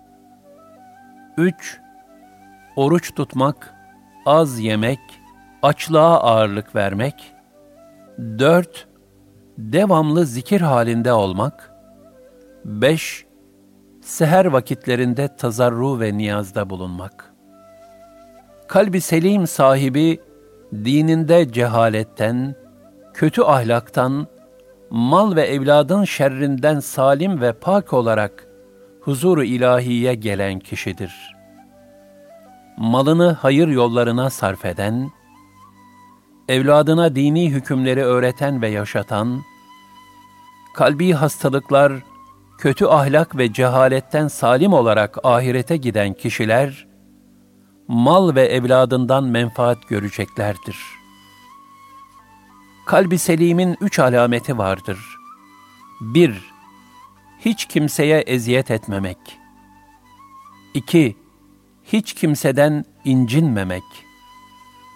3. 1.37 1.79
Oruç 2.75 3.15
tutmak, 3.15 3.76
az 4.27 4.59
yemek, 4.59 4.99
açlığa 5.61 6.19
ağırlık 6.19 6.75
vermek. 6.75 7.33
4. 8.19 8.87
Devamlı 9.57 10.25
zikir 10.25 10.61
halinde 10.61 11.13
olmak. 11.13 11.71
5 12.65 13.25
seher 14.01 14.45
vakitlerinde 14.45 15.35
tazarru 15.35 15.99
ve 15.99 16.17
niyazda 16.17 16.69
bulunmak. 16.69 17.33
Kalbi 18.67 19.01
selim 19.01 19.47
sahibi, 19.47 20.19
dininde 20.73 21.51
cehaletten, 21.51 22.55
kötü 23.13 23.41
ahlaktan, 23.41 24.27
mal 24.89 25.35
ve 25.35 25.41
evladın 25.41 26.03
şerrinden 26.03 26.79
salim 26.79 27.41
ve 27.41 27.53
pak 27.53 27.93
olarak 27.93 28.47
huzuru 29.01 29.43
ilahiye 29.43 30.15
gelen 30.15 30.59
kişidir. 30.59 31.36
Malını 32.77 33.37
hayır 33.41 33.67
yollarına 33.67 34.29
sarf 34.29 34.65
eden, 34.65 35.11
evladına 36.49 37.15
dini 37.15 37.49
hükümleri 37.51 38.03
öğreten 38.03 38.61
ve 38.61 38.67
yaşatan, 38.67 39.41
kalbi 40.73 41.11
hastalıklar, 41.11 41.93
kötü 42.57 42.85
ahlak 42.85 43.37
ve 43.37 43.53
cehaletten 43.53 44.27
salim 44.27 44.73
olarak 44.73 45.17
ahirete 45.23 45.77
giden 45.77 46.13
kişiler, 46.13 46.87
mal 47.87 48.35
ve 48.35 48.45
evladından 48.45 49.23
menfaat 49.23 49.87
göreceklerdir. 49.87 50.77
Kalbi 52.85 53.17
selimin 53.17 53.77
üç 53.81 53.99
alameti 53.99 54.57
vardır. 54.57 54.99
1- 56.01 56.33
Hiç 57.39 57.65
kimseye 57.65 58.19
eziyet 58.19 58.71
etmemek. 58.71 59.17
2- 60.75 61.26
Hiç 61.93 62.13
kimseden 62.13 62.85
incinmemek. 63.05 63.83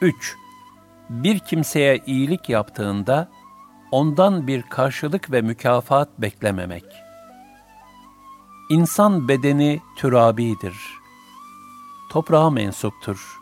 3- 0.02 0.14
Bir 1.10 1.40
kimseye 1.40 2.00
iyilik 2.06 2.50
yaptığında, 2.50 3.30
ondan 3.92 4.48
bir 4.48 4.62
karşılık 4.62 5.32
ve 5.32 5.42
mükafat 5.42 6.10
beklememek.'' 6.20 7.12
İnsan 8.72 9.28
bedeni 9.28 9.82
türabidir. 9.96 10.76
Toprağa 12.10 12.50
mensuptur. 12.50 13.40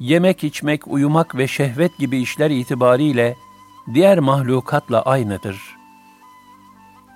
Yemek, 0.00 0.44
içmek, 0.44 0.88
uyumak 0.88 1.36
ve 1.36 1.48
şehvet 1.48 1.98
gibi 1.98 2.18
işler 2.18 2.50
itibariyle 2.50 3.36
diğer 3.94 4.18
mahlukatla 4.18 5.02
aynıdır. 5.02 5.76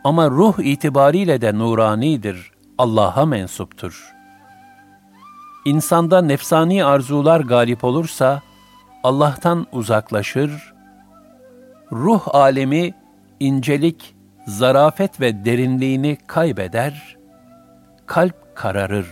Ama 0.04 0.30
ruh 0.30 0.58
itibariyle 0.58 1.40
de 1.40 1.58
nuranidir, 1.58 2.52
Allah'a 2.78 3.26
mensuptur. 3.26 4.11
İnsanda 5.64 6.22
nefsani 6.22 6.84
arzular 6.84 7.40
galip 7.40 7.84
olursa, 7.84 8.42
Allah'tan 9.04 9.66
uzaklaşır, 9.72 10.74
ruh 11.92 12.34
alemi 12.34 12.94
incelik, 13.40 14.14
zarafet 14.46 15.20
ve 15.20 15.44
derinliğini 15.44 16.18
kaybeder, 16.26 17.16
kalp 18.06 18.56
kararır. 18.56 19.06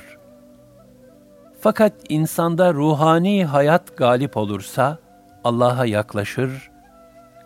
Fakat 1.60 1.92
insanda 2.08 2.74
ruhani 2.74 3.44
hayat 3.44 3.96
galip 3.96 4.36
olursa 4.36 4.98
Allah'a 5.44 5.86
yaklaşır, 5.86 6.70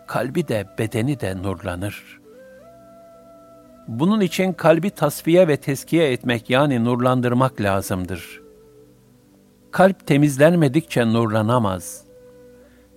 kalbi 0.07 0.47
de 0.47 0.65
bedeni 0.79 1.19
de 1.19 1.43
nurlanır. 1.43 2.19
Bunun 3.87 4.21
için 4.21 4.53
kalbi 4.53 4.89
tasfiye 4.89 5.47
ve 5.47 5.57
teskiye 5.57 6.11
etmek 6.11 6.49
yani 6.49 6.85
nurlandırmak 6.85 7.61
lazımdır. 7.61 8.44
Kalp 9.75 10.07
temizlenmedikçe 10.07 11.05
nurlanamaz 11.05 12.03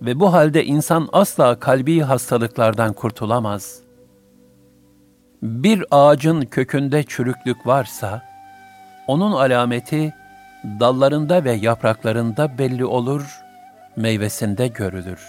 ve 0.01 0.19
bu 0.19 0.33
halde 0.33 0.65
insan 0.65 1.09
asla 1.13 1.59
kalbi 1.59 2.01
hastalıklardan 2.01 2.93
kurtulamaz. 2.93 3.79
Bir 5.41 5.85
ağacın 5.91 6.41
kökünde 6.41 7.03
çürüklük 7.03 7.67
varsa, 7.67 8.21
onun 9.07 9.31
alameti 9.31 10.13
dallarında 10.63 11.43
ve 11.43 11.51
yapraklarında 11.51 12.57
belli 12.57 12.85
olur, 12.85 13.39
meyvesinde 13.95 14.67
görülür. 14.67 15.21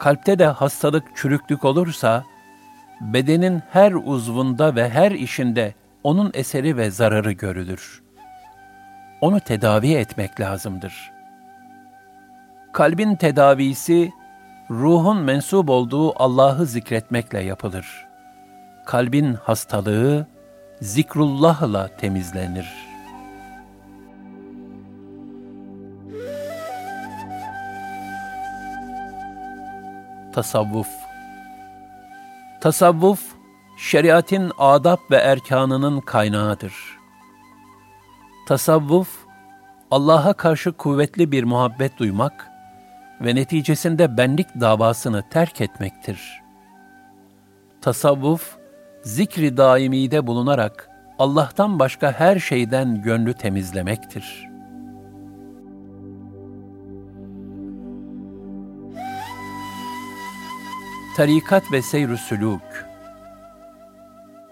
Kalpte 0.00 0.38
de 0.38 0.46
hastalık, 0.46 1.04
çürüklük 1.16 1.64
olursa, 1.64 2.24
bedenin 3.00 3.62
her 3.70 3.92
uzvunda 3.92 4.76
ve 4.76 4.88
her 4.88 5.12
işinde 5.12 5.74
onun 6.02 6.30
eseri 6.34 6.76
ve 6.76 6.90
zararı 6.90 7.32
görülür. 7.32 8.03
Onu 9.24 9.40
tedavi 9.40 9.94
etmek 9.94 10.40
lazımdır. 10.40 11.12
Kalbin 12.72 13.16
tedavisi, 13.16 14.12
ruhun 14.70 15.16
mensup 15.16 15.70
olduğu 15.70 16.22
Allah'ı 16.22 16.66
zikretmekle 16.66 17.40
yapılır. 17.40 18.06
Kalbin 18.86 19.34
hastalığı, 19.34 20.26
zikrullahla 20.80 21.88
temizlenir.'' 21.96 22.94
Tasavvuf 30.32 30.88
Tasavvuf, 32.60 33.20
şeriatin 33.78 34.52
adab 34.58 34.98
ve 35.10 35.16
erkanının 35.16 36.00
kaynağıdır. 36.00 37.03
Tasavvuf, 38.46 39.08
Allah'a 39.90 40.32
karşı 40.32 40.72
kuvvetli 40.72 41.32
bir 41.32 41.44
muhabbet 41.44 41.98
duymak 41.98 42.50
ve 43.20 43.34
neticesinde 43.34 44.16
benlik 44.16 44.46
davasını 44.60 45.22
terk 45.30 45.60
etmektir. 45.60 46.42
Tasavvuf, 47.80 48.56
zikri 49.02 49.56
daimide 49.56 50.26
bulunarak 50.26 50.88
Allah'tan 51.18 51.78
başka 51.78 52.12
her 52.12 52.38
şeyden 52.38 53.02
gönlü 53.02 53.34
temizlemektir.'' 53.34 54.54
Tarikat 61.16 61.72
ve 61.72 61.82
seyr 61.82 62.08
sülûk 62.08 62.86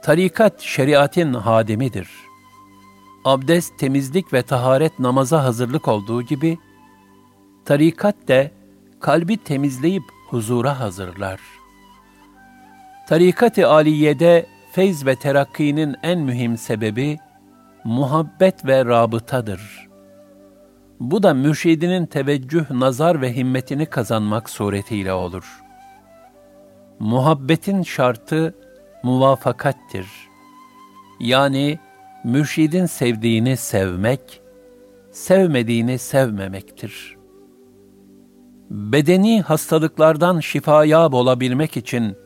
Tarikat, 0.02 0.60
şeriatin 0.60 1.34
hademidir. 1.34 2.08
Abdest, 3.24 3.78
temizlik 3.78 4.32
ve 4.32 4.42
taharet 4.42 4.98
namaza 4.98 5.44
hazırlık 5.44 5.88
olduğu 5.88 6.22
gibi, 6.22 6.58
tarikat 7.64 8.14
de 8.28 8.50
kalbi 9.00 9.36
temizleyip 9.36 10.02
huzura 10.28 10.80
hazırlar. 10.80 11.40
Tarikat-ı 13.08 13.68
aliyede 13.68 14.46
feyz 14.72 15.06
ve 15.06 15.16
terakkinin 15.16 15.96
en 16.02 16.20
mühim 16.20 16.56
sebebi, 16.56 17.18
muhabbet 17.84 18.66
ve 18.66 18.84
rabıtadır. 18.84 19.88
Bu 21.00 21.22
da 21.22 21.34
mürşidinin 21.34 22.06
teveccüh, 22.06 22.70
nazar 22.70 23.20
ve 23.20 23.36
himmetini 23.36 23.86
kazanmak 23.86 24.50
suretiyle 24.50 25.12
olur.'' 25.12 25.62
muhabbetin 27.02 27.82
şartı 27.82 28.54
muvafakattir. 29.02 30.06
Yani 31.20 31.78
mürşidin 32.24 32.86
sevdiğini 32.86 33.56
sevmek, 33.56 34.40
sevmediğini 35.10 35.98
sevmemektir. 35.98 37.16
Bedeni 38.70 39.42
hastalıklardan 39.42 40.40
şifaya 40.40 41.08
olabilmek 41.08 41.76
için 41.76 42.16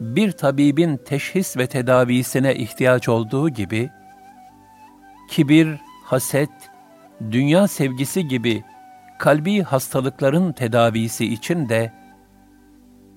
bir 0.00 0.32
tabibin 0.32 0.96
teşhis 0.96 1.56
ve 1.56 1.66
tedavisine 1.66 2.54
ihtiyaç 2.54 3.08
olduğu 3.08 3.48
gibi, 3.48 3.90
kibir, 5.30 5.68
haset, 6.04 6.50
dünya 7.30 7.68
sevgisi 7.68 8.28
gibi 8.28 8.64
kalbi 9.18 9.62
hastalıkların 9.62 10.52
tedavisi 10.52 11.32
için 11.32 11.68
de 11.68 11.92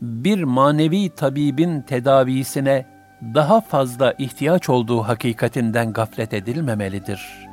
bir 0.02 0.44
manevi 0.44 1.10
tabibin 1.10 1.82
tedavisine 1.82 2.86
daha 3.22 3.62
fazla 3.62 4.14
ihtiyaç 4.18 4.70
olduğu 4.70 5.02
hakikatinden 5.02 5.94
gaflet 5.94 6.34
edilmemelidir. 6.34 7.48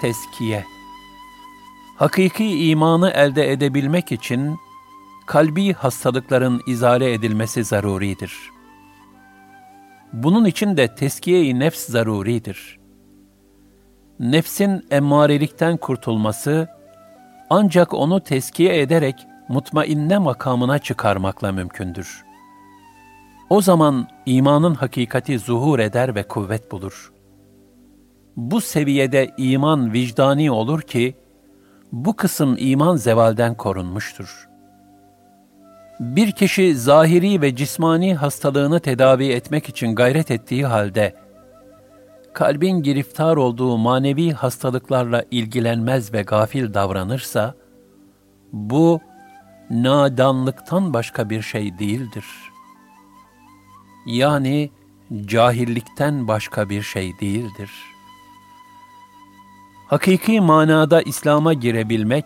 Teskiye 0.00 0.64
Hakiki 1.96 2.68
imanı 2.68 3.10
elde 3.10 3.52
edebilmek 3.52 4.12
için 4.12 4.56
kalbi 5.26 5.72
hastalıkların 5.72 6.60
izale 6.66 7.12
edilmesi 7.12 7.64
zaruridir. 7.64 8.32
Bunun 10.12 10.44
için 10.44 10.76
de 10.76 10.94
teskiye-i 10.94 11.58
nefs 11.58 11.86
zaruridir.'' 11.86 12.84
nefsin 14.20 14.86
emmarelikten 14.90 15.76
kurtulması 15.76 16.68
ancak 17.50 17.94
onu 17.94 18.20
teskiye 18.20 18.80
ederek 18.80 19.26
mutmainne 19.48 20.18
makamına 20.18 20.78
çıkarmakla 20.78 21.52
mümkündür. 21.52 22.24
O 23.50 23.60
zaman 23.60 24.08
imanın 24.26 24.74
hakikati 24.74 25.38
zuhur 25.38 25.78
eder 25.78 26.14
ve 26.14 26.22
kuvvet 26.22 26.72
bulur. 26.72 27.12
Bu 28.36 28.60
seviyede 28.60 29.30
iman 29.36 29.92
vicdani 29.92 30.50
olur 30.50 30.82
ki, 30.82 31.14
bu 31.92 32.16
kısım 32.16 32.56
iman 32.58 32.96
zevalden 32.96 33.54
korunmuştur. 33.54 34.48
Bir 36.00 36.32
kişi 36.32 36.76
zahiri 36.76 37.40
ve 37.40 37.56
cismani 37.56 38.14
hastalığını 38.14 38.80
tedavi 38.80 39.28
etmek 39.28 39.68
için 39.68 39.94
gayret 39.94 40.30
ettiği 40.30 40.66
halde, 40.66 41.14
kalbin 42.34 42.82
giriftar 42.82 43.36
olduğu 43.36 43.78
manevi 43.78 44.32
hastalıklarla 44.32 45.24
ilgilenmez 45.30 46.12
ve 46.12 46.22
gafil 46.22 46.74
davranırsa, 46.74 47.54
bu 48.52 49.00
nadanlıktan 49.70 50.94
başka 50.94 51.30
bir 51.30 51.42
şey 51.42 51.78
değildir. 51.78 52.24
Yani 54.06 54.70
cahillikten 55.26 56.28
başka 56.28 56.68
bir 56.68 56.82
şey 56.82 57.12
değildir. 57.20 57.70
Hakiki 59.86 60.40
manada 60.40 61.02
İslam'a 61.02 61.52
girebilmek, 61.52 62.24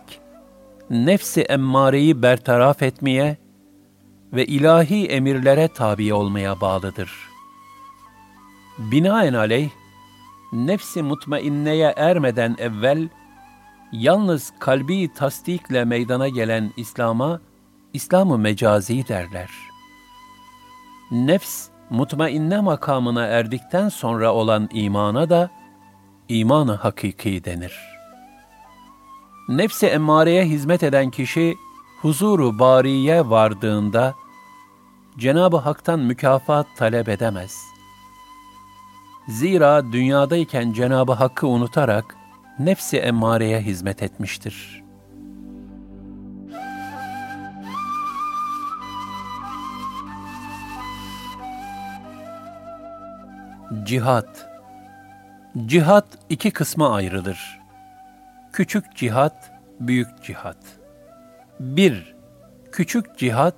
nefsi 0.89 1.41
emmareyi 1.41 2.21
bertaraf 2.21 2.83
etmeye 2.83 3.37
ve 4.33 4.45
ilahi 4.45 5.05
emirlere 5.05 5.67
tabi 5.67 6.13
olmaya 6.13 6.61
bağlıdır. 6.61 7.11
Binaenaleyh, 8.77 9.69
nefsi 10.53 11.03
mutmainneye 11.03 11.93
ermeden 11.97 12.55
evvel, 12.59 13.09
yalnız 13.91 14.53
kalbi 14.59 15.13
tasdikle 15.13 15.85
meydana 15.85 16.27
gelen 16.27 16.73
İslam'a, 16.77 17.41
İslam-ı 17.93 18.37
mecazi 18.37 19.07
derler. 19.07 19.49
Nefs, 21.11 21.67
mutmainne 21.89 22.59
makamına 22.61 23.25
erdikten 23.25 23.89
sonra 23.89 24.33
olan 24.33 24.69
imana 24.73 25.29
da, 25.29 25.49
imanı 26.29 26.73
hakiki 26.73 27.43
denir. 27.43 27.75
Nefsi 29.49 29.87
emmareye 29.87 30.45
hizmet 30.45 30.83
eden 30.83 31.09
kişi, 31.09 31.55
huzuru 32.01 32.59
bariye 32.59 33.29
vardığında, 33.29 34.15
Cenab-ı 35.17 35.57
Hak'tan 35.57 35.99
mükafat 35.99 36.67
talep 36.77 37.09
edemez.'' 37.09 37.68
Zira 39.29 39.91
dünyadayken 39.91 40.73
Cenabı 40.73 41.11
Hakk'ı 41.11 41.47
unutarak 41.47 42.15
nefsi 42.59 42.97
emmareye 42.97 43.61
hizmet 43.61 44.03
etmiştir. 44.03 44.83
Cihat 53.83 54.49
Cihat 55.65 56.05
iki 56.29 56.51
kısma 56.51 56.95
ayrılır. 56.95 57.59
Küçük 58.53 58.95
cihat, 58.95 59.51
büyük 59.79 60.23
cihat. 60.23 60.57
1. 61.59 62.15
Küçük 62.71 63.17
cihat, 63.17 63.55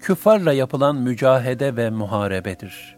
küffarla 0.00 0.52
yapılan 0.52 0.96
mücahede 0.96 1.76
ve 1.76 1.90
muharebedir. 1.90 2.97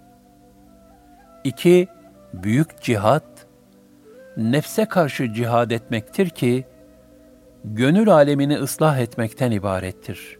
İki, 1.45 1.89
büyük 2.35 2.83
cihat, 2.83 3.47
nefse 4.37 4.85
karşı 4.85 5.33
cihad 5.35 5.71
etmektir 5.71 6.29
ki, 6.29 6.67
gönül 7.65 8.11
alemini 8.11 8.59
ıslah 8.59 8.99
etmekten 8.99 9.51
ibarettir. 9.51 10.39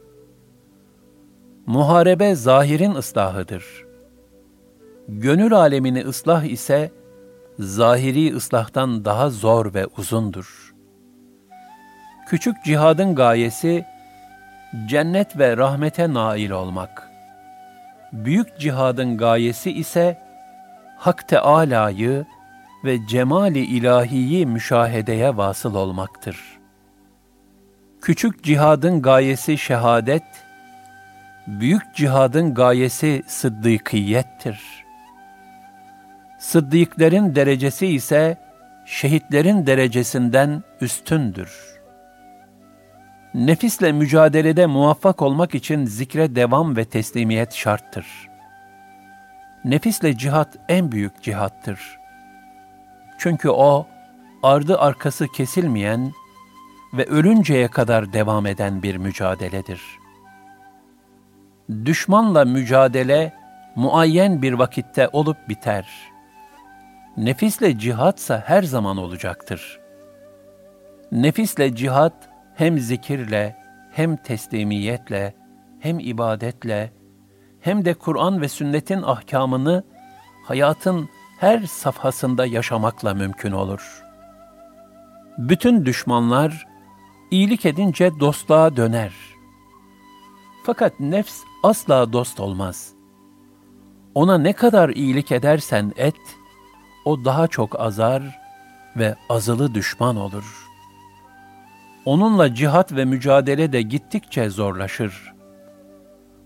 Muharebe 1.67 2.35
zahirin 2.35 2.95
ıslahıdır. 2.95 3.65
Gönül 5.09 5.53
alemini 5.53 6.05
ıslah 6.05 6.45
ise, 6.45 6.91
zahiri 7.59 8.37
ıslahtan 8.37 9.05
daha 9.05 9.31
zor 9.31 9.75
ve 9.75 9.87
uzundur. 9.87 10.75
Küçük 12.29 12.65
cihadın 12.65 13.15
gayesi, 13.15 13.85
cennet 14.87 15.39
ve 15.39 15.57
rahmete 15.57 16.15
nail 16.15 16.51
olmak. 16.51 17.11
Büyük 18.13 18.59
cihadın 18.59 19.17
gayesi 19.17 19.73
ise, 19.73 20.30
Hak 21.01 21.29
Teâlâ'yı 21.29 22.27
ve 22.85 23.07
cemali 23.07 23.59
ilahiyi 23.59 24.47
müşahedeye 24.47 25.37
vasıl 25.37 25.75
olmaktır. 25.75 26.59
Küçük 28.01 28.45
cihadın 28.45 29.03
gayesi 29.03 29.59
şehadet, 29.59 30.23
büyük 31.47 31.95
cihadın 31.95 32.55
gayesi 32.55 33.23
sıddıkiyettir. 33.27 34.61
Sıddıklerin 36.39 37.35
derecesi 37.35 37.87
ise 37.87 38.39
şehitlerin 38.87 39.67
derecesinden 39.67 40.63
üstündür. 40.81 41.81
Nefisle 43.35 43.93
mücadelede 43.93 44.67
muvaffak 44.67 45.23
olmak 45.23 45.55
için 45.55 45.87
zikre 45.87 46.35
devam 46.35 46.77
ve 46.77 46.85
teslimiyet 46.85 47.55
şarttır. 47.55 48.30
Nefisle 49.65 50.19
cihat 50.19 50.59
en 50.69 50.93
büyük 50.93 51.23
cihattır. 51.23 51.99
Çünkü 53.19 53.49
o, 53.49 53.87
ardı 54.43 54.79
arkası 54.79 55.29
kesilmeyen 55.29 56.13
ve 56.95 57.05
ölünceye 57.07 57.69
kadar 57.69 58.13
devam 58.13 58.47
eden 58.47 58.83
bir 58.83 58.97
mücadeledir. 58.97 59.83
Düşmanla 61.85 62.45
mücadele, 62.45 63.33
muayyen 63.77 64.43
bir 64.43 64.53
vakitte 64.53 65.09
olup 65.09 65.49
biter. 65.49 65.89
Nefisle 67.17 67.79
cihatsa 67.79 68.43
her 68.47 68.63
zaman 68.63 68.97
olacaktır. 68.97 69.81
Nefisle 71.13 71.77
cihat, 71.77 72.29
hem 72.55 72.79
zikirle, 72.79 73.57
hem 73.93 74.17
teslimiyetle, 74.17 75.35
hem 75.81 75.99
ibadetle, 75.99 76.93
hem 77.61 77.85
de 77.85 77.95
Kur'an 77.95 78.41
ve 78.41 78.49
sünnetin 78.49 79.03
ahkamını 79.03 79.85
hayatın 80.45 81.09
her 81.39 81.61
safhasında 81.61 82.47
yaşamakla 82.47 83.15
mümkün 83.15 83.53
olur. 83.53 84.03
Bütün 85.39 85.87
düşmanlar 85.87 86.67
iyilik 87.31 87.67
edince 87.67 88.11
dostluğa 88.21 88.77
döner. 88.77 89.13
Fakat 90.65 91.01
nefs 91.01 91.41
asla 91.63 92.13
dost 92.13 92.41
olmaz. 92.41 92.93
Ona 94.15 94.39
ne 94.39 94.53
kadar 94.53 94.89
iyilik 94.89 95.33
edersen 95.33 95.93
et, 95.97 96.21
o 97.05 97.25
daha 97.25 97.49
çok 97.49 97.81
azar 97.81 98.41
ve 98.97 99.17
azılı 99.29 99.75
düşman 99.75 100.17
olur. 100.17 100.69
Onunla 102.05 102.55
cihat 102.55 102.93
ve 102.93 103.05
mücadele 103.05 103.73
de 103.73 103.83
gittikçe 103.83 104.51
zorlaşır. 104.51 105.40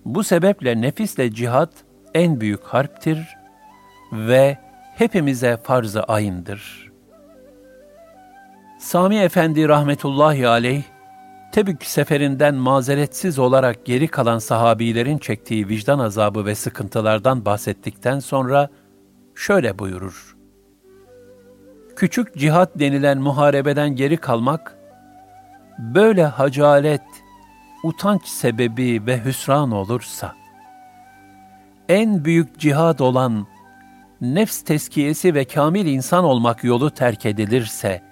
Bu 0.04 0.24
sebeple 0.24 0.80
nefisle 0.80 1.34
cihat 1.34 1.70
en 2.14 2.40
büyük 2.40 2.64
harptir 2.64 3.18
ve 4.12 4.58
hepimize 4.94 5.56
farz-ı 5.56 6.02
ayındır. 6.02 6.92
Sami 8.80 9.16
Efendi 9.16 9.68
rahmetullahi 9.68 10.48
aleyh, 10.48 10.82
Tebük 11.54 11.84
seferinden 11.84 12.54
mazeretsiz 12.54 13.38
olarak 13.38 13.86
geri 13.86 14.08
kalan 14.08 14.38
sahabilerin 14.38 15.18
çektiği 15.18 15.68
vicdan 15.68 15.98
azabı 15.98 16.46
ve 16.46 16.54
sıkıntılardan 16.54 17.44
bahsettikten 17.44 18.18
sonra 18.18 18.68
şöyle 19.34 19.78
buyurur. 19.78 20.36
Küçük 21.96 22.36
cihat 22.36 22.78
denilen 22.78 23.18
muharebeden 23.18 23.96
geri 23.96 24.16
kalmak, 24.16 24.78
böyle 25.78 26.24
hacalet, 26.24 27.02
utanç 27.84 28.26
sebebi 28.26 29.06
ve 29.06 29.24
hüsran 29.24 29.70
olursa, 29.70 30.34
en 31.88 32.24
büyük 32.24 32.58
cihad 32.58 32.98
olan 32.98 33.46
nefs 34.20 34.62
teskiyesi 34.62 35.34
ve 35.34 35.44
kamil 35.44 35.86
insan 35.86 36.24
olmak 36.24 36.64
yolu 36.64 36.90
terk 36.90 37.26
edilirse, 37.26 38.02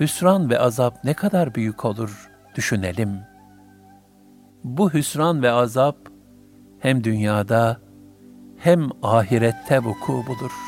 hüsran 0.00 0.50
ve 0.50 0.58
azap 0.58 1.04
ne 1.04 1.14
kadar 1.14 1.54
büyük 1.54 1.84
olur 1.84 2.30
düşünelim. 2.54 3.20
Bu 4.64 4.92
hüsran 4.92 5.42
ve 5.42 5.50
azap 5.50 5.96
hem 6.78 7.04
dünyada 7.04 7.80
hem 8.58 8.88
ahirette 9.02 9.84
vuku 9.84 10.12
bulur.'' 10.12 10.67